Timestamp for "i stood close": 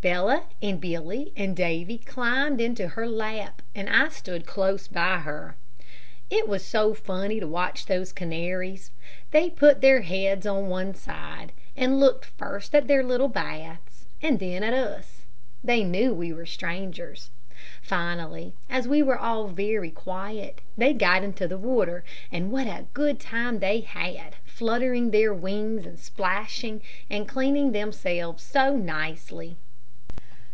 3.90-4.86